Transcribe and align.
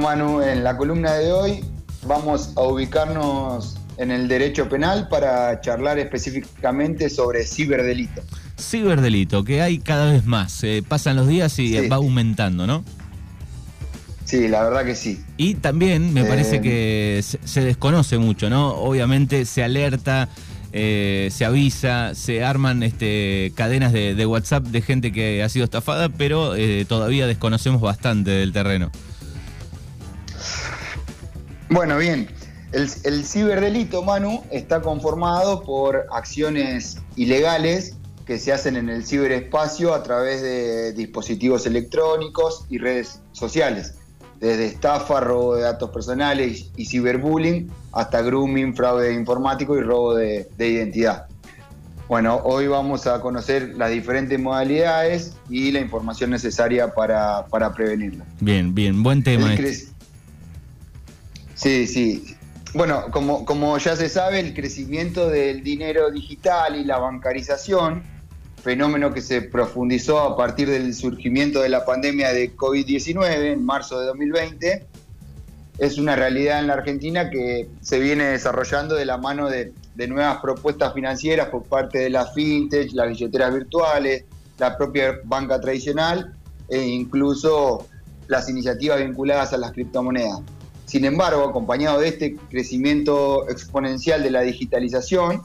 Manu, 0.00 0.40
en 0.40 0.64
la 0.64 0.76
columna 0.76 1.12
de 1.14 1.32
hoy 1.32 1.64
vamos 2.06 2.52
a 2.56 2.62
ubicarnos 2.62 3.76
en 3.98 4.10
el 4.10 4.28
derecho 4.28 4.68
penal 4.68 5.08
para 5.08 5.60
charlar 5.60 5.98
específicamente 5.98 7.10
sobre 7.10 7.44
ciberdelito. 7.44 8.22
Ciberdelito, 8.58 9.44
que 9.44 9.60
hay 9.60 9.78
cada 9.78 10.10
vez 10.10 10.24
más. 10.24 10.64
Eh, 10.64 10.82
pasan 10.86 11.16
los 11.16 11.28
días 11.28 11.58
y 11.58 11.86
va 11.86 11.96
aumentando, 11.96 12.66
¿no? 12.66 12.82
Sí, 14.24 14.48
la 14.48 14.62
verdad 14.62 14.86
que 14.86 14.94
sí. 14.94 15.20
Y 15.36 15.54
también 15.56 16.14
me 16.14 16.24
parece 16.24 16.56
eh, 16.56 16.60
que 16.62 17.24
se, 17.44 17.60
desconoce 17.60 18.16
mucho, 18.16 18.48
¿no? 18.48 18.70
Obviamente 18.70 19.44
se 19.44 19.62
alerta, 19.62 20.30
eh, 20.72 21.28
se 21.30 21.44
avisa, 21.44 22.14
se 22.14 22.42
arman 22.42 22.82
este, 22.82 23.52
cadenas 23.54 23.92
de, 23.92 24.24
WhatsApp 24.24 24.64
de 24.64 24.80
gente 24.80 25.12
que 25.12 25.42
ha 25.42 25.48
sido 25.50 25.64
estafada, 25.64 26.08
pero 26.08 26.54
todavía 26.88 27.26
desconocemos 27.26 27.82
bastante 27.82 28.30
del 28.30 28.52
terreno. 28.52 28.90
Bueno, 31.70 31.98
bien. 31.98 32.28
El, 32.72 33.24
ciberdelito, 33.24 34.02
Manu, 34.02 34.42
está 34.50 34.80
conformado 34.80 35.62
por 35.62 36.06
acciones 36.12 36.98
ilegales 37.16 37.96
que 38.26 38.38
se 38.38 38.52
hacen 38.52 38.76
en 38.76 38.88
el 38.88 39.04
ciberespacio 39.04 39.94
a 39.94 40.02
través 40.02 40.42
de 40.42 40.92
dispositivos 40.92 41.66
electrónicos 41.66 42.64
y 42.68 42.78
redes 42.78 43.20
sociales, 43.32 43.94
desde 44.38 44.66
estafa, 44.66 45.20
robo 45.20 45.56
de 45.56 45.62
datos 45.62 45.90
personales 45.90 46.70
y 46.76 46.86
ciberbullying 46.86 47.70
hasta 47.92 48.22
grooming, 48.22 48.74
fraude 48.74 49.12
informático 49.14 49.76
y 49.76 49.82
robo 49.82 50.14
de, 50.14 50.48
identidad. 50.58 51.26
Bueno, 52.08 52.40
hoy 52.44 52.66
vamos 52.66 53.06
a 53.06 53.20
conocer 53.20 53.74
las 53.76 53.90
diferentes 53.90 54.38
modalidades 54.40 55.36
y 55.48 55.70
la 55.70 55.80
información 55.80 56.30
necesaria 56.30 56.92
para, 56.92 57.46
prevenirlo. 57.74 58.24
Bien, 58.40 58.74
bien, 58.74 59.02
buen 59.04 59.22
tema. 59.22 59.54
Este. 59.54 59.99
Sí, 61.60 61.86
sí. 61.86 62.36
Bueno, 62.72 63.10
como, 63.10 63.44
como 63.44 63.76
ya 63.76 63.94
se 63.94 64.08
sabe, 64.08 64.40
el 64.40 64.54
crecimiento 64.54 65.28
del 65.28 65.62
dinero 65.62 66.10
digital 66.10 66.74
y 66.74 66.84
la 66.84 66.98
bancarización, 66.98 68.02
fenómeno 68.62 69.12
que 69.12 69.20
se 69.20 69.42
profundizó 69.42 70.20
a 70.20 70.36
partir 70.38 70.70
del 70.70 70.94
surgimiento 70.94 71.60
de 71.60 71.68
la 71.68 71.84
pandemia 71.84 72.32
de 72.32 72.56
COVID-19 72.56 73.52
en 73.52 73.62
marzo 73.62 74.00
de 74.00 74.06
2020, 74.06 74.86
es 75.76 75.98
una 75.98 76.16
realidad 76.16 76.60
en 76.60 76.68
la 76.68 76.74
Argentina 76.74 77.28
que 77.28 77.68
se 77.82 77.98
viene 77.98 78.24
desarrollando 78.24 78.94
de 78.94 79.04
la 79.04 79.18
mano 79.18 79.50
de, 79.50 79.74
nuevas 80.08 80.38
propuestas 80.40 80.94
financieras 80.94 81.50
por 81.50 81.64
parte 81.64 81.98
de 81.98 82.08
la 82.08 82.24
fintech, 82.24 82.90
las 82.94 83.08
billeteras 83.08 83.52
virtuales, 83.52 84.24
la 84.56 84.78
propia 84.78 85.18
banca 85.24 85.60
tradicional 85.60 86.34
e 86.70 86.80
incluso 86.80 87.86
las 88.28 88.48
iniciativas 88.48 88.98
vinculadas 88.98 89.52
a 89.52 89.58
las 89.58 89.72
criptomonedas. 89.72 90.40
Sin 90.90 91.04
embargo, 91.04 91.44
acompañado 91.44 92.00
de 92.00 92.08
este 92.08 92.34
crecimiento 92.34 93.48
exponencial 93.48 94.24
de 94.24 94.30
la 94.32 94.40
digitalización, 94.40 95.40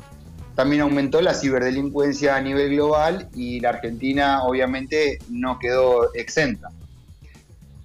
también 0.55 0.81
aumentó 0.81 1.21
la 1.21 1.35
ciberdelincuencia 1.35 2.35
a 2.35 2.41
nivel 2.41 2.71
global 2.71 3.29
y 3.35 3.59
la 3.59 3.69
Argentina 3.69 4.41
obviamente 4.41 5.19
no 5.29 5.59
quedó 5.59 6.11
exenta. 6.15 6.69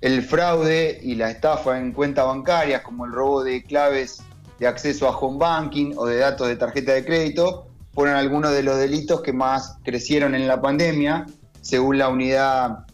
El 0.01 0.23
fraude 0.23 1.01
y 1.03 1.17
la 1.17 1.31
estafa 1.31 1.79
en 1.79 1.93
cuentas 1.93 2.25
bancarias, 2.25 2.81
como 2.81 3.05
el 3.05 3.13
robo 3.13 3.45
de 3.45 3.63
claves 3.63 4.23
de 4.59 4.67
acceso 4.67 5.07
a 5.07 5.15
home 5.15 5.37
banking 5.37 5.93
o 5.99 6.07
de 6.07 6.17
datos 6.17 6.49
de 6.49 6.57
tarjeta 6.57 6.95
de 6.95 7.05
crédito, 7.05 7.67
fueron 7.93 8.17
algunos 8.17 8.53
de 8.53 8.63
los 8.63 8.79
delitos 8.79 9.21
que 9.21 9.35
más 9.35 9.77
crecieron 9.85 10.35
en 10.35 10.49
la 10.49 10.63
pandemia, 10.63 11.27
según 11.61 11.99
la 11.99 12.09
unidad 12.09 12.87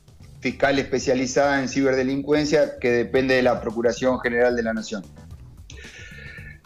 fiscal 0.46 0.78
especializada 0.78 1.60
en 1.60 1.68
ciberdelincuencia 1.68 2.78
que 2.78 2.92
depende 2.92 3.34
de 3.34 3.42
la 3.42 3.60
Procuración 3.60 4.20
General 4.20 4.54
de 4.54 4.62
la 4.62 4.72
Nación. 4.72 5.02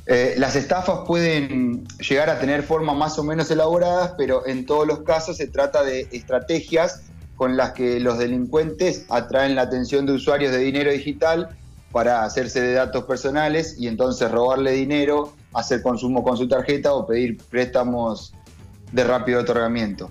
Eh, 0.05 0.35
las 0.37 0.55
estafas 0.55 1.01
pueden 1.07 1.89
llegar 1.99 2.29
a 2.29 2.39
tener 2.39 2.63
formas 2.63 2.95
más 2.95 3.19
o 3.19 3.25
menos 3.25 3.51
elaboradas, 3.51 4.13
pero 4.19 4.47
en 4.47 4.67
todos 4.67 4.87
los 4.87 5.01
casos 5.01 5.39
se 5.39 5.47
trata 5.47 5.83
de 5.83 6.09
estrategias 6.13 7.05
con 7.37 7.57
las 7.57 7.73
que 7.73 8.01
los 8.01 8.19
delincuentes 8.19 9.07
atraen 9.09 9.55
la 9.55 9.63
atención 9.63 10.05
de 10.05 10.13
usuarios 10.13 10.53
de 10.53 10.59
dinero 10.59 10.93
digital 10.93 11.57
para 11.91 12.25
hacerse 12.25 12.61
de 12.61 12.75
datos 12.75 13.05
personales 13.05 13.77
y 13.79 13.89
entonces 13.89 14.31
robarle 14.31 14.73
dinero, 14.73 15.33
hacer 15.55 15.81
consumo 15.81 16.23
con 16.23 16.37
su 16.37 16.47
tarjeta 16.49 16.93
o 16.93 17.07
pedir 17.07 17.39
préstamos 17.49 18.35
de 18.93 19.05
rápido 19.05 19.41
otorgamiento. 19.41 20.11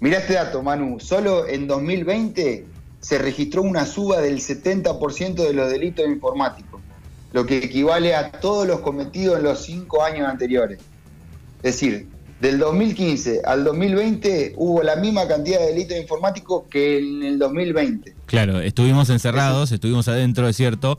Mirá 0.00 0.18
este 0.18 0.34
dato, 0.34 0.62
Manu. 0.62 0.98
Solo 0.98 1.46
en 1.46 1.66
2020 1.66 2.66
se 3.00 3.18
registró 3.18 3.62
una 3.62 3.84
suba 3.84 4.20
del 4.20 4.40
70% 4.40 5.34
de 5.34 5.52
los 5.52 5.70
delitos 5.70 6.06
informáticos, 6.06 6.80
lo 7.32 7.44
que 7.44 7.58
equivale 7.58 8.14
a 8.14 8.32
todos 8.32 8.66
los 8.66 8.80
cometidos 8.80 9.38
en 9.38 9.44
los 9.44 9.62
cinco 9.62 10.02
años 10.02 10.26
anteriores. 10.28 10.78
Es 11.62 11.74
decir, 11.74 12.08
del 12.40 12.58
2015 12.58 13.42
al 13.44 13.64
2020 13.64 14.54
hubo 14.56 14.82
la 14.82 14.96
misma 14.96 15.28
cantidad 15.28 15.60
de 15.60 15.66
delitos 15.66 15.98
informáticos 15.98 16.64
que 16.70 16.98
en 16.98 17.22
el 17.22 17.38
2020. 17.38 18.14
Claro, 18.24 18.60
estuvimos 18.60 19.10
encerrados, 19.10 19.70
estuvimos 19.70 20.08
adentro, 20.08 20.48
es 20.48 20.56
cierto, 20.56 20.98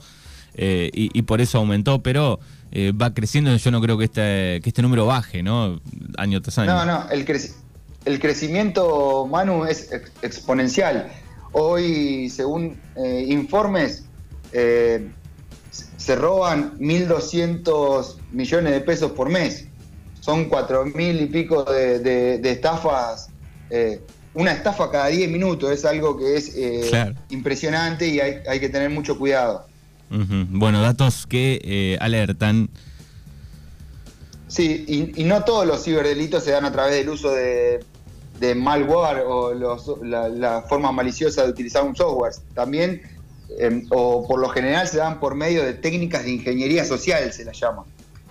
eh, 0.53 0.91
y, 0.94 1.22
por 1.23 1.41
eso 1.41 1.57
aumentó, 1.57 2.03
pero 2.03 2.40
eh, 2.72 2.91
va 2.91 3.16
creciendo. 3.16 3.56
Yo 3.56 3.72
no 3.72 3.81
creo 3.81 3.97
que 3.97 4.06
este, 4.06 4.59
que 4.61 4.69
este 4.69 4.84
número 4.84 5.07
baje, 5.07 5.41
¿no? 5.41 5.81
Año 6.17 6.41
tras 6.41 6.59
año. 6.59 6.75
No, 6.75 6.85
no, 6.85 7.09
el 7.09 7.25
crecimiento 7.25 7.60
el 8.06 8.19
crecimiento, 8.19 9.28
Manu, 9.29 9.66
es 9.66 9.89
exponencial. 10.22 11.12
Hoy, 11.51 12.29
según 12.29 12.79
eh, 12.95 13.25
informes, 13.28 14.06
eh, 14.53 15.09
se 15.97 16.16
roban 16.16 16.78
1.200 16.79 18.16
millones 18.31 18.73
de 18.73 18.81
pesos 18.81 19.11
por 19.11 19.29
mes. 19.29 19.67
Son 20.19 20.50
4.000 20.50 21.22
y 21.22 21.25
pico 21.28 21.63
de, 21.63 22.40
estafas. 22.44 23.29
Eh, 23.69 24.01
una 24.34 24.53
estafa 24.53 24.90
cada 24.90 25.07
10 25.07 25.29
minutos 25.29 25.72
es 25.72 25.84
algo 25.84 26.17
que 26.17 26.38
es 26.38 26.56
impresionante 27.29 28.07
y 28.07 28.19
hay, 28.19 28.59
que 28.59 28.69
tener 28.69 28.90
mucho 28.90 29.17
cuidado. 29.17 29.67
Bueno, 30.09 30.81
datos 30.81 31.28
que 31.28 31.97
alertan 32.00 32.69
Sí, 34.51 35.13
y, 35.16 35.23
no 35.23 35.45
todos 35.45 35.66
los 35.66 35.81
ciberdelitos 35.81 36.44
se 36.44 36.51
dan 36.51 36.66
a 36.66 36.73
través 36.73 36.95
del 36.95 37.07
uso 37.07 37.31
de, 37.31 37.85
malware 38.53 39.23
o 39.25 39.53
la, 39.53 40.62
forma 40.67 40.91
maliciosa 40.91 41.45
de 41.45 41.51
utilizar 41.51 41.85
un 41.85 41.95
software. 41.95 42.34
También, 42.53 43.01
em, 43.59 43.88
o 43.91 44.28
por 44.28 44.41
lo 44.41 44.50
general, 44.50 44.90
se 44.90 44.97
dan 44.97 45.22
por 45.22 45.35
medio 45.35 45.63
de 45.63 45.73
técnicas 45.73 46.25
de 46.25 46.31
ingeniería 46.31 46.84
social, 46.84 47.31
se 47.31 47.45
las 47.45 47.57
llama. 47.57 47.85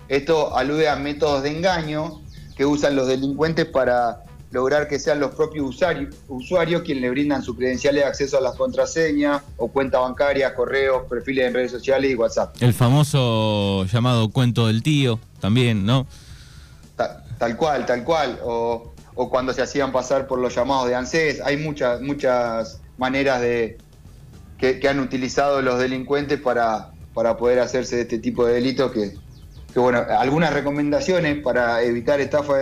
Esto 0.09 0.55
alude 0.55 0.89
a 0.89 0.95
métodos 0.95 1.41
de 1.41 1.57
engaño 1.57 2.21
que 2.55 2.67
usan 2.67 2.95
los 2.95 3.07
delincuentes 3.07 3.65
para 3.65 4.23
lograr 4.51 4.87
que 4.87 4.99
sean 4.99 5.19
los 5.19 5.33
propios 5.33 5.65
usuarios, 5.65 6.13
usuarios 6.27 6.81
quienes 6.83 7.01
le 7.01 7.09
brindan 7.09 7.41
sus 7.41 7.55
credenciales 7.55 8.03
de 8.03 8.07
acceso 8.07 8.37
a 8.37 8.41
las 8.41 8.55
contraseñas 8.55 9.41
o 9.57 9.69
cuentas 9.69 10.01
bancarias, 10.01 10.53
correos, 10.53 11.03
perfiles 11.09 11.47
en 11.47 11.53
redes 11.53 11.71
sociales 11.71 12.11
y 12.11 12.15
WhatsApp. 12.15 12.55
El 12.61 12.73
famoso 12.73 13.85
llamado 13.85 14.29
cuento 14.29 14.67
del 14.67 14.83
tío 14.83 15.19
también, 15.39 15.85
¿no? 15.85 16.05
tal 17.41 17.57
cual, 17.57 17.87
tal 17.87 18.03
cual. 18.03 18.39
O, 18.43 18.93
cuando 19.29 19.53
se 19.53 19.61
hacían 19.61 19.91
pasar 19.91 20.27
por 20.27 20.39
los 20.39 20.55
llamados 20.55 20.87
de 20.87 20.95
ANSES. 20.95 21.41
Hay 21.41 21.57
muchas, 21.57 22.01
muchas 22.01 22.81
maneras 22.97 23.41
de 23.41 23.77
que, 24.57 24.87
han 24.87 24.99
utilizado 24.99 25.61
los 25.61 25.79
delincuentes 25.79 26.39
para, 26.39 26.91
para 27.13 27.37
poder 27.37 27.59
hacerse 27.59 27.95
de 27.97 28.01
este 28.03 28.19
tipo 28.19 28.45
de 28.45 28.53
delitos 28.53 28.91
que, 28.91 29.13
que 29.73 29.79
bueno, 29.79 30.03
algunas 30.17 30.53
recomendaciones 30.53 31.41
para 31.43 31.81
evitar 31.83 32.19
estafa 32.19 32.55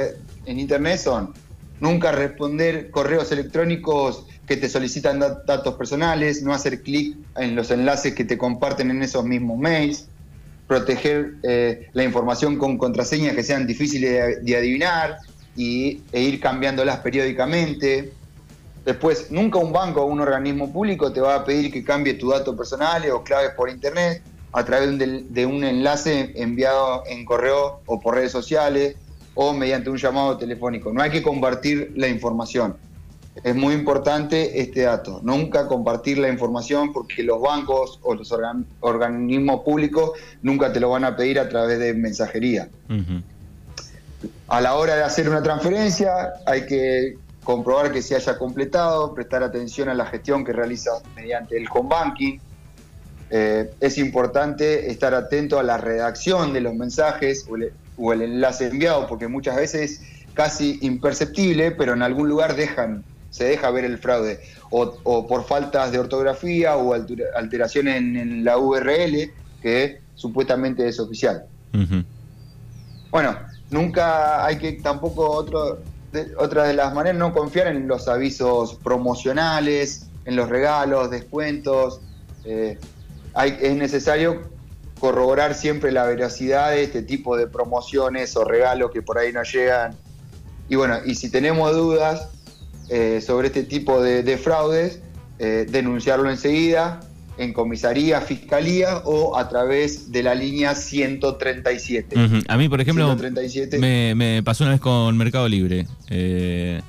en 0.46 0.60
internet 0.60 1.00
son 1.00 1.34
nunca 1.80 2.12
responder 2.12 2.92
correos 2.92 3.32
electrónicos 3.32 4.26
que 4.46 4.58
te 4.58 4.70
solicitan 4.70 5.20
datos 5.20 5.76
personales, 5.76 6.42
no 6.42 6.54
hacer 6.54 6.82
clic 6.82 7.16
en 7.36 7.56
los 7.56 7.72
enlaces 7.72 8.16
que 8.16 8.26
te 8.26 8.38
comparten 8.38 8.90
en 8.92 9.04
esos 9.04 9.24
mismos 9.24 9.58
mails, 9.60 10.08
proteger 10.68 11.34
eh, 11.44 11.88
la 11.94 12.04
información 12.04 12.58
con 12.58 12.78
contraseñas 12.78 13.36
que 13.36 13.44
sean 13.44 13.66
difíciles 13.66 14.44
de, 14.44 14.58
adivinar 14.58 15.18
y, 15.56 16.04
e 16.12 16.22
ir 16.22 16.40
cambiándolas 16.40 17.00
periódicamente. 17.00 18.14
Después, 18.86 19.30
nunca 19.30 19.60
un 19.60 19.72
banco 19.72 20.02
o 20.02 20.06
un 20.06 20.20
organismo 20.20 20.72
público 20.72 21.12
te 21.12 21.22
va 21.22 21.36
a 21.36 21.46
pedir 21.46 21.72
que 21.72 21.84
cambie 21.84 22.16
tus 22.16 22.32
datos 22.32 22.56
personales 22.56 23.12
o 23.12 23.24
claves 23.24 23.52
por 23.56 23.70
internet 23.70 24.24
a 24.52 24.66
través 24.66 24.98
de 24.98 25.46
un 25.46 25.64
enlace 25.64 26.34
enviado 26.36 27.04
en 27.08 27.24
correo 27.24 27.82
o 27.86 28.00
por 28.00 28.16
redes 28.16 28.32
sociales 28.32 28.96
o 29.36 29.54
mediante 29.54 29.90
un 29.90 29.98
llamado 29.98 30.38
telefónico. 30.38 30.92
No 30.92 31.02
hay 31.02 31.12
que 31.12 31.22
compartir 31.22 31.94
la 31.96 32.08
información. 32.08 32.76
Es 33.44 33.56
muy 33.56 33.74
importante 33.74 34.60
este 34.60 34.81
dato, 34.81 35.22
nunca 35.24 35.68
compartir 35.68 36.18
la 36.18 36.30
información 36.30 36.92
porque 36.92 37.24
los 37.24 37.40
bancos 37.40 38.00
o 38.02 38.14
los 38.16 38.36
organismos 38.81 39.62
públicos 39.62 40.12
nunca 40.42 40.74
te 40.74 40.80
lo 40.80 40.90
van 40.90 41.06
a 41.06 41.16
pedir 41.16 41.40
a 41.40 41.48
través 41.48 41.80
de 41.80 41.94
mensajería. 41.94 42.70
A 44.48 44.60
la 44.60 44.76
hora 44.76 44.96
de 44.96 45.04
hacer 45.04 45.30
una 45.30 45.42
transferencia 45.42 46.34
hay 46.46 46.66
que 46.66 47.18
comprobar 47.44 47.92
que 47.92 48.02
se 48.02 48.16
haya 48.16 48.38
completado, 48.38 49.14
prestar 49.14 49.44
atención 49.44 49.88
a 49.88 49.94
la 49.94 50.06
gestión 50.06 50.44
que 50.44 50.52
realiza 50.52 50.92
mediante 51.16 51.56
el 51.56 51.68
home 51.72 51.90
banking, 51.90 52.40
eh, 53.32 53.72
es 53.80 53.98
importante 54.00 54.90
estar 54.90 55.14
atento 55.14 55.60
a 55.60 55.64
la 55.64 55.78
redacción 55.78 56.52
de 56.52 56.62
los 56.62 56.74
mensajes 56.74 57.46
o 58.00 58.13
el, 58.13 58.22
enlace 58.22 58.68
enviado, 58.68 59.07
porque 59.07 59.28
muchas 59.28 59.56
veces 59.56 60.01
casi 60.34 60.80
imperceptible, 60.81 61.72
pero 61.72 61.94
en 61.94 62.01
algún 62.01 62.30
lugar 62.30 62.56
dejan, 62.56 63.04
se 63.30 63.46
deja 63.46 63.69
ver 63.72 63.86
el 63.86 63.98
fraude, 63.98 64.40
o, 64.69 65.28
por 65.28 65.46
faltas 65.46 65.92
de 65.92 66.00
ortografía 66.00 66.78
o 66.78 66.94
alteraciones 66.94 67.98
en, 67.98 68.44
la 68.44 68.57
URL, 68.57 69.31
que 69.62 70.01
supuestamente 70.16 70.88
es 70.88 71.00
oficial. 71.00 71.46
Bueno, 73.12 73.38
nunca 73.69 74.46
hay 74.46 74.57
que 74.57 74.74
tampoco 74.74 75.30
otro, 75.30 75.80
otra 76.38 76.66
de 76.66 76.74
las 76.74 76.94
maneras 76.94 77.18
no 77.18 77.34
confiar 77.34 77.68
en 77.68 77.88
los 77.88 78.07
avisos 78.07 78.75
promocionales, 78.75 80.07
en 80.25 80.36
los 80.36 80.50
regalos, 80.50 81.10
descuentos. 81.10 82.01
Eh, 82.46 82.78
es 83.62 83.75
necesario 83.75 84.50
corroborar 85.00 85.56
siempre 85.56 85.92
la 85.92 86.06
veracidad 86.06 86.72
de 86.72 86.84
este 86.84 87.01
tipo 87.01 87.38
de 87.38 87.48
promociones 87.48 88.36
o 88.36 88.44
regalos 88.44 88.92
que 88.92 89.01
por 89.01 89.18
ahí 89.18 89.31
no 89.31 89.44
llegan. 89.44 89.96
Y 90.68 90.75
bueno, 90.75 90.98
y 91.06 91.16
si 91.16 91.30
tenemos 91.30 91.74
dudas 91.74 92.30
eh, 92.90 93.22
sobre 93.25 93.48
este 93.48 93.63
tipo 93.63 94.01
de, 94.01 94.38
fraudes, 94.38 95.01
eh, 95.40 95.66
denunciarlo 95.69 96.30
enseguida 96.30 97.00
en 97.40 97.54
comisaría, 97.54 98.19
fiscalía 98.19 98.98
o 99.06 99.38
a 99.38 99.48
través 99.48 100.12
de 100.12 100.24
la 100.24 100.36
línea 100.36 100.75
137. 100.75 102.44
A 102.48 102.57
mí, 102.57 102.68
por 102.68 102.81
ejemplo, 102.81 103.16
Me, 103.80 104.44
pasó 104.44 104.66
una 104.66 104.72
vez 104.72 104.81
con 104.81 105.16
Mercado 105.18 105.48
Libre. 105.48 105.88
Eh, 106.10 106.81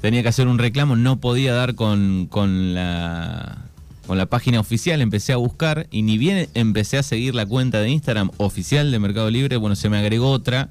tenía 0.00 0.22
que 0.22 0.28
hacer 0.28 0.48
un 0.48 0.58
reclamo, 0.58 0.96
no 0.96 1.20
podía 1.20 1.52
dar 1.52 1.74
con, 1.74 2.28
con 2.30 2.74
la 2.74 3.67
con 4.08 4.16
la 4.16 4.24
página 4.24 4.58
oficial, 4.58 5.02
empecé 5.02 5.34
a 5.34 5.36
buscar 5.36 5.86
y 5.90 6.00
ni 6.00 6.16
bien 6.16 6.48
empecé 6.54 6.96
a 6.96 7.02
seguir 7.02 7.34
la 7.34 7.44
cuenta 7.44 7.78
de 7.80 7.90
Instagram 7.90 8.30
oficial 8.38 8.90
de 8.90 8.98
Mercado 8.98 9.30
Libre, 9.30 9.58
bueno, 9.58 9.76
se 9.76 9.90
me 9.90 9.98
agregó 9.98 10.30
otra 10.30 10.70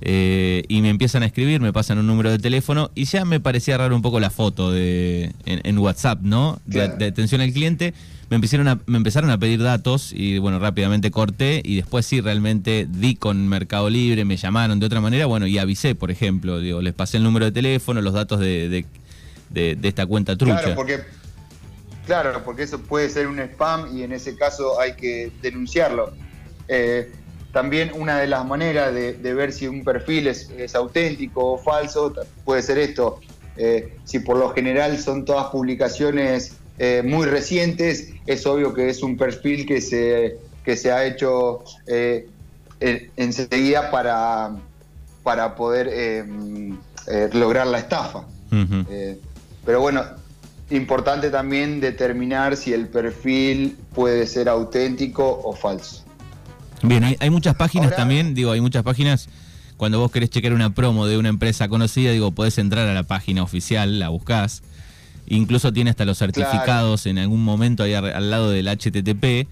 eh, 0.00 0.62
y 0.68 0.80
me 0.80 0.88
empiezan 0.88 1.24
a 1.24 1.26
escribir, 1.26 1.60
me 1.60 1.72
pasan 1.72 1.98
un 1.98 2.06
número 2.06 2.30
de 2.30 2.38
teléfono 2.38 2.92
y 2.94 3.06
ya 3.06 3.24
me 3.24 3.40
parecía 3.40 3.78
raro 3.78 3.96
un 3.96 4.00
poco 4.00 4.20
la 4.20 4.30
foto 4.30 4.70
de, 4.70 5.32
en, 5.44 5.76
WhatsApp, 5.76 6.20
¿no? 6.22 6.60
De, 6.64 6.82
atención 6.82 7.40
al 7.40 7.52
cliente. 7.52 7.94
Me, 8.30 8.36
empezaron 8.36 8.68
a, 8.68 8.78
me 8.86 8.96
empezaron 8.96 9.30
a 9.30 9.38
pedir 9.38 9.60
datos 9.60 10.12
y 10.14 10.38
bueno, 10.38 10.60
rápidamente 10.60 11.10
corté 11.10 11.62
y 11.64 11.74
después 11.74 12.06
sí, 12.06 12.20
realmente 12.20 12.86
di 12.88 13.16
con 13.16 13.48
Mercado 13.48 13.90
Libre, 13.90 14.24
me 14.24 14.36
llamaron 14.36 14.78
de 14.78 14.86
otra 14.86 15.00
manera, 15.00 15.26
bueno, 15.26 15.48
y 15.48 15.58
avisé, 15.58 15.96
por 15.96 16.12
ejemplo, 16.12 16.60
digo, 16.60 16.80
les 16.80 16.94
pasé 16.94 17.16
el 17.16 17.24
número 17.24 17.46
de 17.46 17.50
teléfono, 17.50 18.00
los 18.00 18.14
datos 18.14 18.38
de, 18.38 18.84
de 19.50 19.78
esta 19.82 20.06
cuenta 20.06 20.36
trucha. 20.36 20.60
Claro, 20.60 20.76
porque 20.76 21.00
Claro, 22.06 22.42
porque 22.44 22.64
eso 22.64 22.80
puede 22.80 23.08
ser 23.08 23.28
un 23.28 23.38
spam 23.38 23.96
y 23.96 24.02
en 24.02 24.12
ese 24.12 24.36
caso 24.36 24.80
hay 24.80 24.94
que 24.94 25.30
denunciarlo. 25.40 26.12
Eh, 26.68 27.12
también 27.52 27.92
una 27.94 28.18
de 28.18 28.26
las 28.26 28.44
maneras 28.46 28.92
de, 28.94 29.34
ver 29.34 29.52
si 29.52 29.68
un 29.68 29.84
perfil 29.84 30.26
es, 30.26 30.74
auténtico 30.74 31.52
o 31.52 31.58
falso 31.58 32.12
puede 32.44 32.62
ser 32.62 32.78
esto. 32.78 33.20
Eh, 33.56 33.98
si 34.04 34.20
por 34.20 34.38
lo 34.38 34.50
general 34.50 34.98
son 34.98 35.24
todas 35.24 35.50
publicaciones 35.50 36.56
eh, 36.78 37.02
muy 37.04 37.26
recientes, 37.26 38.08
es 38.26 38.46
obvio 38.46 38.72
que 38.72 38.88
es 38.88 39.02
un 39.02 39.18
perfil 39.18 39.66
que 39.66 39.80
se, 39.82 40.38
que 40.64 40.76
se 40.76 40.90
ha 40.90 41.04
hecho 41.04 41.62
enseguida 42.80 43.90
para, 43.90 44.56
para 45.22 45.54
poder 45.54 46.26
lograr 47.34 47.66
la 47.66 47.78
estafa. 47.78 48.24
pero 49.64 49.80
bueno, 49.80 50.02
importante 50.72 51.30
también 51.30 51.80
determinar 51.80 52.56
si 52.56 52.72
el 52.72 52.88
perfil 52.88 53.76
puede 53.94 54.26
ser 54.26 54.48
auténtico 54.48 55.40
o 55.44 55.54
falso. 55.54 56.04
Bien, 56.82 57.16
hay, 57.18 57.30
muchas 57.30 57.54
páginas 57.54 57.94
también, 57.94 58.34
digo, 58.34 58.50
hay 58.50 58.60
muchas 58.60 58.82
páginas, 58.82 59.28
cuando 59.76 60.00
vos 60.00 60.10
querés 60.10 60.30
chequear 60.30 60.52
una 60.52 60.74
promo 60.74 61.06
de 61.06 61.16
una 61.16 61.28
empresa 61.28 61.68
conocida, 61.68 62.10
digo, 62.10 62.32
podés 62.32 62.58
entrar 62.58 62.88
a 62.88 62.94
la 62.94 63.04
página 63.04 63.42
oficial, 63.42 64.00
la 64.00 64.08
buscás, 64.08 64.62
incluso 65.26 65.72
tiene 65.72 65.90
hasta 65.90 66.04
los 66.04 66.18
certificados 66.18 67.06
en 67.06 67.18
algún 67.18 67.44
momento 67.44 67.84
ahí 67.84 67.94
al 67.94 68.30
lado 68.30 68.50
del 68.50 68.66
HTTP, 68.66 69.48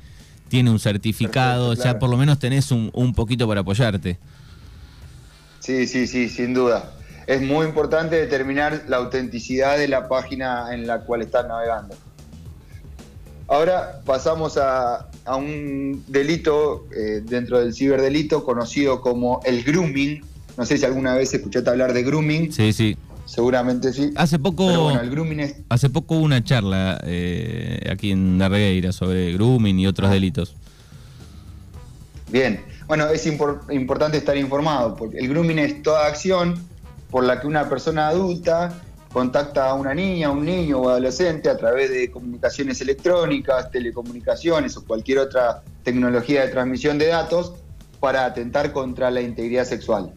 tiene 0.49 0.70
un 0.70 0.81
certificado, 0.81 1.75
ya 1.75 2.00
por 2.00 2.11
lo 2.11 2.17
menos 2.17 2.40
tenés 2.40 2.72
un, 2.72 2.90
un 2.93 3.14
poquito 3.14 3.46
para 3.46 3.61
apoyarte. 3.61 4.19
Sí, 5.61 5.87
sí, 5.87 6.08
sí, 6.08 6.28
sin 6.28 6.52
duda 6.52 6.94
es 7.31 7.41
muy 7.41 7.65
importante 7.65 8.17
determinar 8.17 8.87
la 8.88 8.97
autenticidad 8.97 9.79
de 9.79 9.87
la 9.87 10.09
página 10.09 10.75
en 10.75 10.85
la 10.85 11.03
cual 11.03 11.23
estás 11.23 11.47
navegando. 11.47 11.94
Ahora 13.47 14.00
pasamos 14.05 14.59
a, 14.59 15.06
un 15.29 16.03
delito 16.09 16.87
eh, 16.91 17.23
dentro 17.25 17.61
del 17.61 17.73
ciberdelito 17.73 18.44
conocido 18.44 19.00
como 19.00 19.41
el 19.44 19.62
grooming. 19.62 20.25
No 20.56 20.67
sé 20.67 20.77
si 20.77 20.85
alguna 20.85 21.15
vez 21.15 21.32
escuchaste 21.32 21.71
hablar 21.71 21.93
de 21.93 22.03
grooming. 22.03 22.53
Sí, 22.53 22.73
sí. 22.73 22.97
Seguramente 23.27 23.93
sí. 23.93 24.11
Hace 24.17 24.41
poco, 24.41 24.91
el 24.91 25.09
grooming 25.09 25.65
hace 25.69 25.88
poco 25.88 26.17
hubo 26.17 26.25
una 26.25 26.43
charla 26.43 27.00
eh, 27.05 27.88
aquí 27.88 28.11
en 28.11 28.38
Darregueira 28.38 28.91
sobre 28.91 29.32
grooming 29.35 29.79
y 29.79 29.87
otros 29.87 30.11
delitos. 30.11 30.56
Bien, 32.29 32.65
bueno, 32.88 33.09
es 33.09 33.25
importante 33.25 34.19
estar 34.19 34.37
informado 34.37 34.97
porque 34.97 35.19
el 35.19 35.29
grooming 35.29 35.61
es 35.61 35.81
toda 35.85 36.09
acción 36.09 36.69
por 37.11 37.25
la 37.25 37.41
que 37.41 37.47
una 37.47 37.69
persona 37.69 38.09
adulta 38.09 38.73
contacta 39.12 39.69
a 39.69 39.75
una 39.75 39.93
niña, 39.93 40.31
un 40.31 40.45
niño 40.45 40.79
o 40.79 40.89
adolescente 40.89 41.51
a 41.51 41.57
través 41.57 41.91
de 41.91 42.11
comunicaciones 42.11 42.81
electrónicas, 42.81 43.71
telecomunicaciones 43.71 44.77
o 44.77 44.85
cualquier 44.85 45.19
otra 45.19 45.62
tecnología 45.83 46.43
de 46.43 46.49
transmisión 46.49 46.97
de 46.99 47.09
datos 47.09 47.55
para 47.99 48.25
atentar 48.25 48.73
contra 48.73 49.11
la 49.11 49.21
integridad 49.21 49.65
sexual. 49.65 50.12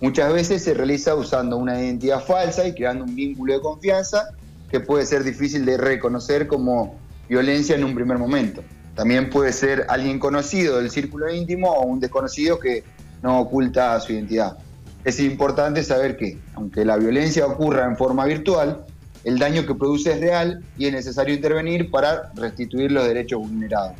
Muchas 0.00 0.32
veces 0.32 0.62
se 0.62 0.74
realiza 0.74 1.14
usando 1.14 1.56
una 1.56 1.80
identidad 1.80 2.24
falsa 2.24 2.66
y 2.66 2.72
creando 2.72 3.04
un 3.04 3.14
vínculo 3.14 3.52
de 3.52 3.60
confianza 3.60 4.30
que 4.70 4.80
puede 4.80 5.04
ser 5.04 5.24
difícil 5.24 5.66
de 5.66 5.76
reconocer 5.76 6.46
como 6.46 6.96
violencia 7.28 7.76
en 7.76 7.84
un 7.84 7.94
primer 7.94 8.16
momento. 8.16 8.62
También 8.94 9.28
puede 9.28 9.52
ser 9.52 9.86
alguien 9.88 10.18
conocido 10.18 10.78
del 10.78 10.90
círculo 10.90 11.32
íntimo 11.32 11.70
o 11.70 11.86
un 11.86 12.00
desconocido 12.00 12.58
que 12.58 12.82
no 13.22 13.40
oculta 13.40 14.00
su 14.00 14.12
identidad 14.12 14.56
es 15.04 15.20
importante 15.20 15.82
saber 15.82 16.16
que, 16.16 16.38
aunque 16.54 16.84
la 16.84 16.96
violencia 16.96 17.46
ocurra 17.46 17.84
en 17.84 17.96
forma 17.96 18.24
virtual, 18.24 18.84
el 19.24 19.38
daño 19.38 19.66
que 19.66 19.74
produce 19.74 20.12
es 20.12 20.20
real 20.20 20.64
y 20.76 20.86
es 20.86 20.92
necesario 20.92 21.34
intervenir 21.34 21.90
para 21.90 22.32
restituir 22.34 22.92
los 22.92 23.06
derechos 23.06 23.40
vulnerados. 23.40 23.92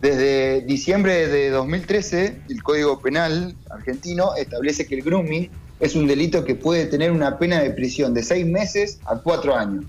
Desde 0.00 0.62
diciembre 0.62 1.28
de 1.28 1.50
2013, 1.50 2.42
el 2.48 2.62
Código 2.62 3.00
Penal 3.00 3.54
argentino 3.70 4.34
establece 4.34 4.86
que 4.86 4.96
el 4.96 5.02
grooming 5.02 5.48
es 5.78 5.94
un 5.94 6.06
delito 6.06 6.44
que 6.44 6.54
puede 6.54 6.86
tener 6.86 7.12
una 7.12 7.38
pena 7.38 7.60
de 7.60 7.70
prisión 7.70 8.12
de 8.14 8.22
seis 8.22 8.46
meses 8.46 8.98
a 9.04 9.16
cuatro 9.16 9.56
años. 9.56 9.84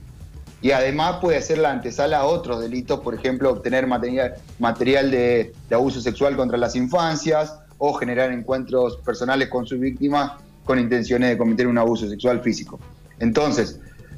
Y 0.62 0.72
además 0.72 1.18
puede 1.20 1.42
ser 1.42 1.58
la 1.58 1.72
antesala 1.72 2.20
a 2.20 2.26
otros 2.26 2.62
delitos, 2.62 3.00
por 3.02 3.16
ejemplo, 3.16 3.52
obtener 3.52 3.86
material, 3.86 5.12
de 5.12 5.54
abuso 5.72 6.00
sexual 6.00 6.38
contra 6.38 6.58
las 6.58 6.76
infancias, 6.76 7.56
o 7.86 7.92
generar 7.96 8.32
encuentros 8.32 8.96
personales 9.04 9.50
con 9.50 9.68
sus 9.68 9.78
víctimas 9.78 10.32
con 10.64 10.80
intenciones 10.80 11.32
de 11.32 11.38
cometer 11.38 11.68
un 11.68 11.78
abuso 11.78 12.08
sexual 12.08 12.40
físico. 12.40 12.80
Entonces, 13.20 13.78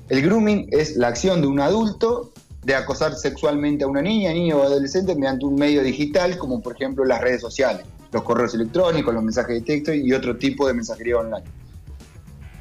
el 0.09 0.21
grooming 0.21 0.67
es 0.69 0.97
la 0.97 1.07
acción 1.07 1.41
de 1.41 1.47
un 1.47 1.59
adulto 1.59 2.31
de 2.63 2.75
acosar 2.75 3.15
sexualmente 3.15 3.83
a 3.83 3.87
una 3.87 4.03
niña, 4.03 4.31
niño 4.33 4.57
o 4.57 4.61
adolescente 4.61 5.15
mediante 5.15 5.45
un 5.45 5.55
medio 5.55 5.81
digital, 5.81 6.37
como 6.37 6.61
por 6.61 6.75
ejemplo 6.75 7.05
las 7.05 7.21
redes 7.21 7.41
sociales, 7.41 7.87
los 8.11 8.21
correos 8.21 8.53
electrónicos, 8.53 9.11
los 9.11 9.23
mensajes 9.23 9.55
de 9.55 9.61
texto 9.61 9.91
y 9.91 10.13
otro 10.13 10.37
tipo 10.37 10.67
de 10.67 10.75
mensajería 10.75 11.17
online. 11.17 11.45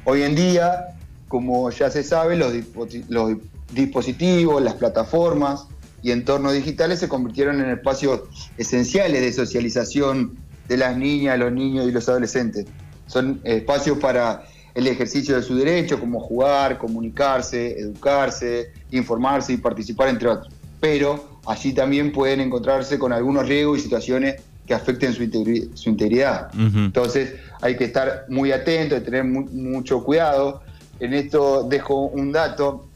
Hoy 0.05 0.23
en 0.23 0.33
día, 0.33 0.87
como 1.27 1.69
ya 1.69 1.91
se 1.91 2.01
sabe, 2.01 2.35
los, 2.35 2.51
los 3.09 3.37
dispositivos, 3.71 4.59
las 4.59 4.73
plataformas 4.73 5.67
y 6.01 6.09
entornos 6.09 6.53
digitales 6.53 6.97
se 6.97 7.07
convirtieron 7.07 7.61
en 7.61 7.69
espacios 7.69 8.21
esenciales 8.57 9.21
de 9.21 9.31
socialización 9.31 10.43
de 10.67 10.77
las 10.77 10.97
niñas, 10.97 11.37
los 11.39 11.51
niños 11.51 11.87
y 11.87 11.91
los 11.91 12.07
adolescentes. 12.09 12.65
Son 13.07 13.39
espacios 13.43 13.97
para 13.99 14.43
el 14.73 14.87
ejercicio 14.87 15.35
de 15.35 15.41
su 15.41 15.55
derecho, 15.55 15.99
como 15.99 16.19
jugar, 16.19 16.77
comunicarse, 16.77 17.79
educarse, 17.79 18.71
informarse 18.91 19.53
y 19.53 19.57
participar, 19.57 20.09
entre 20.09 20.27
otros. 20.27 20.53
Pero 20.81 21.39
allí 21.45 21.73
también 21.73 22.11
pueden 22.11 22.41
encontrarse 22.41 22.99
con 22.99 23.13
algunos 23.13 23.47
riesgos 23.47 23.79
y 23.79 23.81
situaciones 23.83 24.41
que 24.67 24.73
afecten 24.73 25.13
su, 25.13 25.23
integridad. 25.23 26.49
Entonces 26.57 27.35
hay 27.61 27.77
que 27.77 27.85
estar 27.85 28.25
muy 28.29 28.51
atento, 28.51 29.01
tener 29.01 29.23
mucho 29.23 30.03
cuidado. 30.03 30.61
En 30.99 31.13
esto 31.13 31.63
dejo 31.63 32.07
un 32.07 32.31
dato 32.31 32.87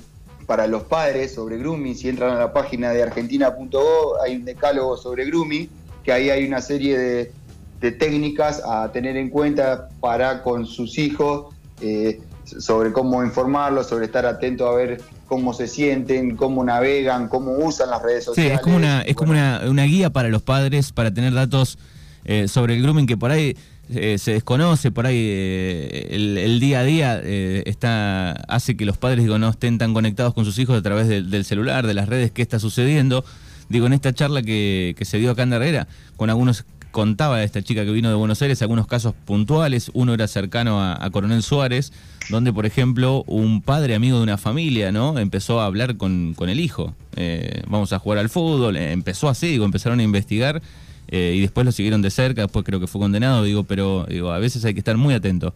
para 0.48 0.66
los 0.68 0.84
padres 0.84 1.36
sobre 1.36 1.58
grooming. 1.58 1.96
Si 1.96 2.10
entran 2.10 2.36
a 2.36 2.40
la 2.40 2.52
página 2.52 2.92
de 2.92 3.04
argentina.gov, 3.04 4.22
hay 4.24 4.36
un 4.36 4.46
decálogo 4.46 4.98
sobre 4.98 5.26
grooming, 5.26 5.70
que 6.04 6.12
ahí 6.12 6.30
hay 6.32 6.46
una 6.46 6.60
serie 6.60 6.98
de, 6.98 7.32
de 7.80 7.92
técnicas 7.92 8.62
a 8.66 8.92
tener 8.92 9.16
en 9.18 9.30
cuenta 9.30 9.90
para 10.00 10.44
con 10.44 10.66
sus 10.66 10.98
hijos, 10.98 11.54
eh, 11.82 12.20
sobre 12.46 12.92
cómo 12.92 13.24
informarlos, 13.24 13.88
sobre 13.88 14.06
estar 14.06 14.26
atento 14.26 14.68
a 14.68 14.76
ver 14.76 15.02
cómo 15.28 15.54
se 15.54 15.68
sienten, 15.68 16.36
cómo 16.36 16.64
navegan, 16.64 17.28
cómo 17.28 17.52
usan 17.54 17.90
las 17.90 18.02
redes 18.02 18.26
sociales. 18.26 18.52
Sí, 18.52 18.56
es 18.56 18.62
como 18.62 18.76
una, 18.76 19.02
es 19.02 19.16
como 19.16 19.32
una, 19.32 19.62
una, 19.68 19.84
guía 19.84 20.10
para 20.10 20.30
los 20.30 20.42
padres 20.42 20.92
para 20.92 21.14
tener 21.14 21.34
datos 21.34 21.78
eh, 22.26 22.48
sobre 22.48 22.76
el 22.76 22.82
grooming 22.82 23.06
que 23.06 23.16
por 23.16 23.32
ahí 23.32 23.56
eh, 23.94 24.18
se 24.18 24.34
desconoce, 24.34 24.92
por 24.92 25.06
ahí 25.06 25.28
eh, 25.30 26.08
el, 26.12 26.60
día 26.60 26.80
a 26.80 26.84
día 26.84 27.22
está 27.24 28.32
hace 28.48 28.76
que 28.76 28.86
los 28.86 28.98
padres 28.98 29.24
digo, 29.24 29.38
no 29.38 29.50
estén 29.50 29.78
tan 29.78 29.94
conectados 29.94 30.34
con 30.34 30.46
sus 30.46 30.58
hijos 30.60 30.78
a 30.78 30.82
través 30.82 31.08
del 31.08 31.46
celular, 31.46 31.86
de 31.88 31.94
las 31.94 32.10
redes, 32.10 32.32
qué 32.32 32.42
está 32.42 32.60
sucediendo. 32.60 33.24
Digo, 33.70 33.86
en 33.86 33.94
esta 33.94 34.12
charla 34.14 34.42
que, 34.42 34.96
que 34.98 35.06
se 35.06 35.20
dio 35.20 35.30
acá 35.30 35.44
en 35.44 35.54
Herrera, 35.54 35.88
con 36.18 36.32
algunos 36.32 36.66
contaba 36.92 37.44
esta 37.44 37.62
chica 37.62 37.86
que 37.86 37.92
vino 37.92 38.10
de 38.10 38.16
Buenos 38.16 38.42
Aires 38.42 38.62
algunos 38.62 38.88
casos 38.88 39.14
puntuales. 39.26 39.92
Uno 39.94 40.14
era 40.14 40.28
cercano 40.28 40.82
a, 40.82 41.10
Coronel 41.12 41.44
Suárez, 41.44 41.92
donde, 42.30 42.52
por 42.52 42.66
ejemplo, 42.66 43.24
un 43.28 43.62
padre 43.62 43.96
amigo 43.96 44.18
de 44.18 44.24
una 44.24 44.38
familia, 44.38 44.92
¿no? 44.92 45.18
Empezó 45.20 45.62
a 45.62 45.66
hablar 45.66 45.98
con, 45.98 46.36
el 46.40 46.60
hijo. 46.60 46.96
Eh, 47.16 47.62
vamos 47.68 47.94
a 47.94 48.00
jugar 48.00 48.20
al 48.20 48.30
fútbol. 48.30 48.78
Eh, 48.78 48.92
empezó 48.92 49.30
así, 49.30 49.48
digo, 49.48 49.66
empezaron 49.66 50.00
a 50.00 50.04
investigar 50.04 50.62
eh, 51.08 51.34
y 51.36 51.42
después 51.42 51.66
lo 51.66 51.72
siguieron 51.72 52.02
de 52.02 52.10
cerca. 52.10 52.42
Después 52.42 52.66
creo 52.66 52.80
que 52.80 52.88
fue 52.88 53.02
condenado, 53.02 53.44
digo, 53.44 53.64
pero 53.64 54.06
digo, 54.10 54.32
a 54.32 54.40
veces 54.40 54.66
hay 54.66 54.74
que 54.74 54.80
estar 54.80 54.98
muy 54.98 55.14
atento. 55.14 55.54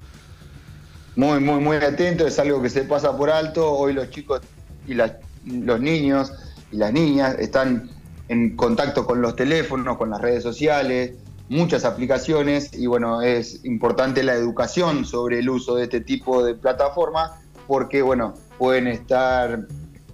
Muy, 1.16 1.40
muy, 1.40 1.60
muy 1.60 1.78
atento. 1.78 2.28
Es 2.28 2.40
algo 2.40 2.62
que 2.62 2.70
se 2.70 2.84
pasa 2.84 3.16
por 3.16 3.30
alto. 3.30 3.72
Hoy 3.72 3.94
los 3.94 4.10
chicos 4.10 4.42
y 4.88 4.94
los 4.94 5.80
niños 5.80 6.32
y 6.72 6.78
las 6.78 6.92
niñas 6.92 7.36
están 7.40 7.90
en 8.30 8.56
contacto 8.56 9.06
con 9.06 9.22
los 9.22 9.36
teléfonos, 9.36 9.98
con 9.98 10.10
las 10.10 10.22
redes 10.22 10.44
sociales, 10.44 11.14
muchas 11.54 11.86
aplicaciones 11.86 12.74
y 12.74 12.88
bueno, 12.88 13.22
es 13.22 13.64
importante 13.64 14.24
la 14.24 14.34
educación 14.34 15.06
sobre 15.06 15.40
el 15.40 15.50
uso 15.50 15.76
de 15.76 15.84
este 15.84 16.02
tipo 16.02 16.44
de 16.44 16.56
plataformas 16.56 17.32
porque 17.68 18.02
bueno, 18.02 18.34
pueden 18.58 18.88
estar 18.88 19.66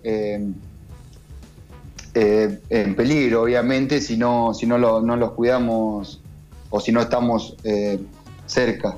eh, 0.03 0.51
eh, 2.13 2.59
en 2.69 2.95
peligro 2.95 3.43
obviamente 3.43 4.01
si 4.01 4.17
no, 4.17 4.53
si 4.53 4.67
no, 4.67 4.77
no 4.77 5.15
los 5.15 5.31
cuidamos 5.31 6.21
o 6.69 6.79
si 6.79 6.91
no 6.91 7.01
estamos 7.01 7.55
eh, 7.63 7.99
cerca. 8.45 8.97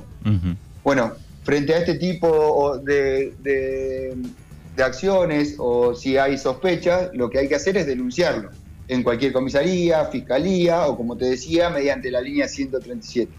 Bueno, 0.84 1.12
frente 1.44 1.74
a 1.74 1.78
este 1.78 1.94
tipo 1.94 2.78
de, 2.78 3.34
de 3.42 4.82
acciones 4.82 5.56
o 5.58 5.94
si 5.94 6.16
hay 6.16 6.38
sospechas, 6.38 7.10
lo 7.14 7.30
que 7.30 7.38
hay 7.38 7.48
que 7.48 7.54
hacer 7.54 7.76
es 7.76 7.86
denunciarlo 7.86 8.50
en 8.92 9.02
cualquier 9.02 9.32
comisaría, 9.32 10.04
fiscalía 10.06 10.86
o, 10.86 10.96
como 10.96 11.16
te 11.16 11.24
decía, 11.24 11.70
mediante 11.70 12.10
la 12.10 12.20
línea 12.20 12.46
137. 12.46 13.32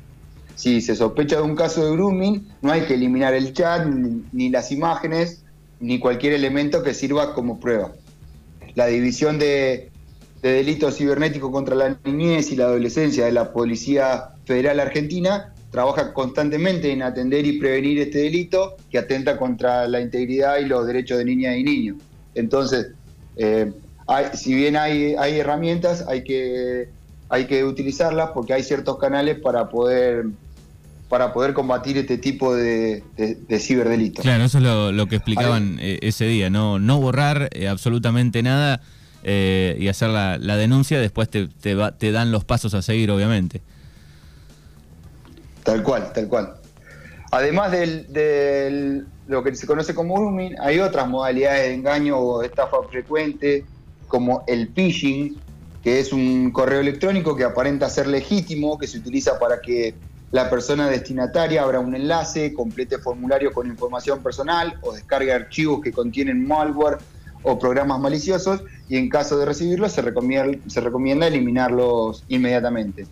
Si 0.55 0.81
se 0.81 0.95
sospecha 0.95 1.37
de 1.37 1.43
un 1.43 1.55
caso 1.55 1.85
de 1.85 1.91
grooming, 1.91 2.47
no 2.61 2.71
hay 2.71 2.81
que 2.81 2.95
eliminar 2.95 3.33
el 3.33 3.53
chat, 3.53 3.85
ni, 3.85 4.49
las 4.49 4.71
imágenes, 4.71 5.43
ni 5.79 5.99
cualquier 5.99 6.33
elemento 6.33 6.81
que 6.83 6.93
sirva 6.93 7.33
como 7.33 7.59
prueba. 7.59 7.91
La 8.75 8.87
división 8.87 9.37
de, 9.37 9.91
delitos 10.41 10.97
cibernéticos 10.97 11.51
contra 11.51 11.75
la 11.75 11.97
niñez 12.03 12.51
y 12.51 12.55
la 12.55 12.65
adolescencia 12.65 13.25
de 13.25 13.31
la 13.31 13.53
Policía 13.53 14.29
Federal 14.45 14.79
Argentina 14.79 15.53
trabaja 15.71 16.13
constantemente 16.13 16.91
en 16.91 17.01
atender 17.01 17.45
y 17.45 17.59
prevenir 17.59 17.99
este 17.99 18.19
delito 18.19 18.75
que 18.91 18.97
atenta 18.97 19.37
contra 19.37 19.87
la 19.87 20.01
integridad 20.01 20.57
y 20.59 20.65
los 20.65 20.85
derechos 20.85 21.17
de 21.19 21.25
niñas 21.25 21.57
y 21.57 21.63
niños. 21.63 21.97
Entonces, 22.35 22.89
eh, 23.37 23.71
si 24.33 24.53
bien 24.53 24.75
hay, 24.75 25.15
hay 25.15 25.39
herramientas, 25.39 26.05
hay 26.07 26.23
que, 26.23 26.89
hay 27.29 27.45
que 27.45 27.63
utilizarlas 27.63 28.31
porque 28.31 28.53
hay 28.53 28.63
ciertos 28.63 28.97
canales 28.97 29.39
para 29.39 29.69
poder 29.69 30.25
para 31.09 31.31
poder 31.31 31.53
combatir 31.53 31.95
este 31.99 32.17
tipo 32.17 32.55
de, 32.55 33.03
ciberdelitos. 33.59 34.23
Claro, 34.23 34.45
eso 34.45 34.57
es 34.57 34.63
lo, 34.95 35.05
que 35.05 35.17
explicaban 35.17 35.77
eh, 35.79 35.99
ese 36.01 36.25
día, 36.25 36.49
no, 36.49 36.79
no 36.79 36.99
borrar 36.99 37.49
eh, 37.51 37.67
absolutamente 37.67 38.41
nada 38.41 38.81
eh, 39.21 39.77
y 39.79 39.89
hacer 39.89 40.09
la, 40.09 40.39
denuncia, 40.39 40.99
después 40.99 41.29
te, 41.29 41.47
te, 41.47 42.11
dan 42.11 42.31
los 42.31 42.45
pasos 42.45 42.73
a 42.73 42.81
seguir, 42.81 43.11
obviamente. 43.11 43.61
Tal 45.63 45.83
cual, 45.83 46.11
tal 46.13 46.27
cual. 46.27 46.55
Además 47.29 47.71
de 47.71 49.05
lo 49.27 49.43
que 49.43 49.55
se 49.55 49.67
conoce 49.67 49.93
como 49.93 50.15
grooming, 50.15 50.55
hay 50.59 50.79
otras 50.79 51.07
modalidades 51.07 51.67
de 51.67 51.73
engaño 51.75 52.17
o 52.17 52.43
estafa 52.43 52.77
frecuente 52.89 53.65
como 54.13 54.43
el 54.45 54.67
phishing, 54.67 55.39
que 55.83 55.99
es 55.99 56.13
un 56.13 56.51
correo 56.51 56.81
electrónico 56.81 57.35
que 57.35 57.45
aparenta 57.45 57.89
ser 57.89 58.05
legítimo, 58.05 58.77
que 58.77 58.85
se 58.85 58.99
utiliza 58.99 59.39
para 59.39 59.59
que 59.59 59.95
la 60.29 60.51
persona 60.51 60.87
destinataria 60.87 61.63
abra 61.63 61.79
un 61.79 61.95
enlace, 61.95 62.53
complete 62.53 62.99
formulario 62.99 63.51
con 63.51 63.65
información 63.65 64.21
personal 64.21 64.77
o 64.81 64.93
descargue 64.93 65.33
archivos 65.33 65.81
que 65.81 65.91
contienen 65.91 66.47
malware 66.47 66.99
o 67.41 67.57
programas 67.57 67.99
maliciosos 67.99 68.61
y 68.87 68.97
en 68.97 69.09
caso 69.09 69.35
de 69.39 69.47
recibirlos 69.47 69.93
se 69.93 70.03
recomienda, 70.03 70.59
se 70.67 70.79
recomienda 70.79 71.25
eliminarlos 71.25 72.23
inmediatamente. 72.27 73.07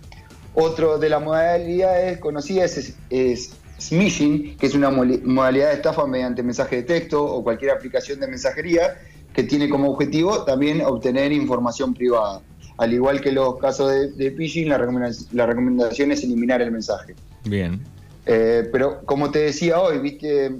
Otro 0.53 0.99
de 0.99 1.09
las 1.09 1.23
modalidades 1.23 2.19
conocidas 2.19 2.77
es, 2.77 2.95
es 3.09 3.53
smishing, 3.79 4.55
que 4.55 4.67
es 4.67 4.75
una 4.75 4.91
modalidad 4.91 5.69
de 5.69 5.73
estafa 5.73 6.05
mediante 6.05 6.43
mensaje 6.43 6.75
de 6.75 6.83
texto 6.83 7.25
o 7.25 7.43
cualquier 7.43 7.71
aplicación 7.71 8.19
de 8.19 8.27
mensajería 8.27 8.99
que 9.33 9.43
tiene 9.43 9.69
como 9.69 9.91
objetivo 9.91 10.43
también 10.43 10.81
obtener 10.81 11.31
información 11.31 11.93
privada. 11.93 12.41
Al 12.77 12.93
igual 12.93 13.21
que 13.21 13.31
los 13.31 13.57
casos 13.57 13.91
de, 14.15 14.31
phishing, 14.31 14.69
la 14.69 14.77
recomendación, 14.77 16.11
es 16.11 16.23
eliminar 16.23 16.61
el 16.61 16.71
mensaje. 16.71 17.15
Bien. 17.45 17.81
Eh, 18.25 18.67
pero 18.71 19.01
como 19.05 19.31
te 19.31 19.39
decía 19.39 19.79
hoy, 19.79 19.99
viste, 19.99 20.51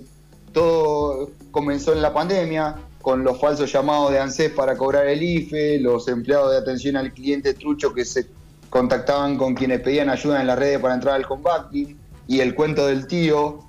todo 0.52 1.32
comenzó 1.52 1.94
en 1.94 2.02
la 2.02 2.14
pandemia, 2.14 2.76
con 3.02 3.24
los 3.24 3.40
falsos 3.40 3.72
llamados 3.72 4.12
de 4.12 4.20
ANSES 4.20 4.52
para 4.52 4.78
cobrar 4.78 5.08
el 5.08 5.22
IFE, 5.22 5.80
los 5.80 6.08
empleados 6.08 6.52
de 6.52 6.58
atención 6.58 6.96
al 6.98 7.12
cliente 7.14 7.54
trucho 7.54 7.94
que 7.94 8.06
se 8.06 8.28
contactaban 8.70 9.38
con 9.38 9.56
quienes 9.56 9.82
pedían 9.82 10.10
ayuda 10.10 10.40
en 10.40 10.48
las 10.48 10.58
redes 10.58 10.80
para 10.80 10.94
entrar 10.94 11.16
al 11.16 11.28
combating, 11.28 11.98
y 12.28 12.40
el 12.40 12.56
cuento 12.56 12.86
del 12.88 13.08
tío, 13.08 13.60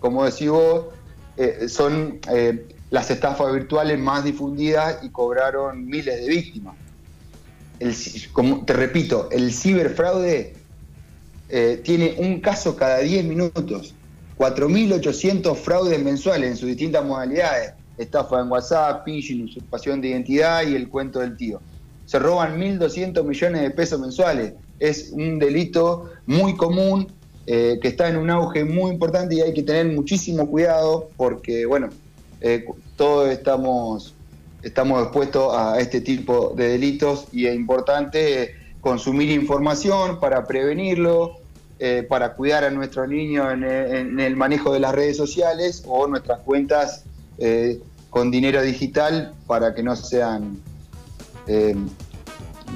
como 0.00 0.24
decís 0.24 0.48
vos, 0.48 0.86
eh, 1.36 1.68
son 1.68 2.18
eh, 2.32 2.66
las 2.90 3.10
estafas 3.10 3.52
virtuales 3.52 3.98
más 3.98 4.24
difundidas 4.24 4.98
y 5.02 5.10
cobraron 5.10 5.86
miles 5.86 6.20
de 6.20 6.28
víctimas. 6.28 6.76
como 8.32 8.64
te 8.64 8.72
repito, 8.72 9.28
el 9.30 9.52
ciberfraude 9.52 10.54
eh, 11.48 11.80
tiene 11.84 12.16
un 12.18 12.40
caso 12.40 12.74
cada 12.74 12.98
10 12.98 13.24
minutos, 13.24 13.94
4.800 14.38 15.54
fraudes 15.56 16.02
mensuales 16.02 16.50
en 16.50 16.56
sus 16.56 16.68
distintas 16.68 17.04
modalidades, 17.04 17.74
estafa 17.98 18.40
en 18.40 18.50
WhatsApp, 18.50 19.04
phishing, 19.04 19.44
usurpación 19.44 20.00
de 20.00 20.08
identidad 20.08 20.66
y 20.66 20.74
el 20.74 20.88
cuento 20.88 21.20
del 21.20 21.36
tío. 21.36 21.60
Se 22.06 22.18
roban 22.18 22.58
1.200 22.58 23.24
millones 23.24 23.62
de 23.62 23.70
pesos 23.70 24.00
mensuales. 24.00 24.54
Es 24.78 25.10
un 25.12 25.38
delito 25.38 26.10
muy 26.26 26.56
común 26.56 27.12
eh, 27.46 27.78
que 27.80 27.88
está 27.88 28.08
en 28.08 28.16
un 28.16 28.28
auge 28.28 28.64
muy 28.64 28.90
importante 28.90 29.36
y 29.36 29.40
hay 29.40 29.54
que 29.54 29.62
tener 29.62 29.86
muchísimo 29.86 30.48
cuidado 30.48 31.10
porque, 31.16 31.64
bueno, 31.64 31.90
eh, 32.40 32.64
todos 32.96 33.30
estamos, 33.30 34.14
estamos 34.62 35.02
expuestos 35.02 35.54
a 35.54 35.78
este 35.80 36.00
tipo 36.00 36.54
de 36.56 36.70
delitos 36.70 37.26
y 37.32 37.46
es 37.46 37.54
importante 37.54 38.54
consumir 38.80 39.30
información 39.30 40.20
para 40.20 40.44
prevenirlo, 40.44 41.38
eh, 41.78 42.04
para 42.08 42.34
cuidar 42.34 42.64
a 42.64 42.70
nuestros 42.70 43.08
niños 43.08 43.52
en, 43.52 44.18
el 44.18 44.36
manejo 44.36 44.72
de 44.72 44.80
las 44.80 44.94
redes 44.94 45.16
sociales 45.16 45.84
o 45.86 46.06
nuestras 46.06 46.40
cuentas 46.40 47.04
eh, 47.38 47.80
con 48.10 48.30
dinero 48.30 48.62
digital 48.62 49.34
para 49.46 49.74
que 49.74 49.82
no 49.82 49.94
sean 49.94 50.58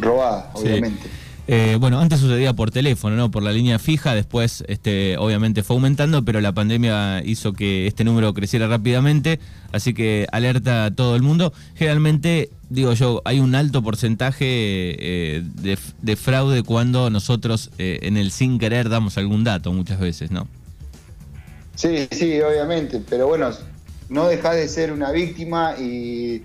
robadas, 0.00 0.46
obviamente. 0.54 1.19
Eh, 1.52 1.78
bueno, 1.80 1.98
antes 1.98 2.20
sucedía 2.20 2.52
por 2.52 2.70
teléfono, 2.70 3.16
¿no? 3.16 3.32
Por 3.32 3.42
la 3.42 3.50
línea 3.50 3.80
fija, 3.80 4.14
después 4.14 4.62
este, 4.68 5.18
obviamente 5.18 5.64
fue 5.64 5.74
aumentando, 5.74 6.24
pero 6.24 6.40
la 6.40 6.52
pandemia 6.52 7.24
hizo 7.24 7.54
que 7.54 7.88
este 7.88 8.04
número 8.04 8.32
creciera 8.34 8.68
rápidamente, 8.68 9.40
así 9.72 9.92
que 9.92 10.28
alerta 10.30 10.84
a 10.84 10.90
todo 10.94 11.16
el 11.16 11.22
mundo. 11.22 11.52
Generalmente, 11.74 12.50
digo 12.68 12.92
yo, 12.92 13.20
hay 13.24 13.40
un 13.40 13.56
alto 13.56 13.82
porcentaje 13.82 14.44
eh, 14.46 15.42
de, 16.00 16.14
fraude 16.14 16.62
cuando 16.62 17.10
nosotros 17.10 17.72
eh, 17.78 17.98
en 18.02 18.16
el 18.16 18.30
sin 18.30 18.60
querer 18.60 18.88
damos 18.88 19.18
algún 19.18 19.42
dato 19.42 19.72
muchas 19.72 19.98
veces, 19.98 20.30
¿no? 20.30 20.46
Sí, 21.74 22.06
sí, 22.12 22.40
obviamente, 22.42 23.02
pero 23.10 23.26
bueno, 23.26 23.50
no 24.08 24.28
deja 24.28 24.52
de 24.52 24.68
ser 24.68 24.92
una 24.92 25.10
víctima 25.10 25.74
y 25.76 26.44